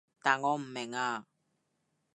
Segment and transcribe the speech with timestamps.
[0.23, 1.27] 但我唔明啊